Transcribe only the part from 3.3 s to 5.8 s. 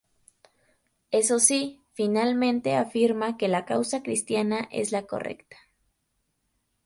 que la causa cristiana es la correcta.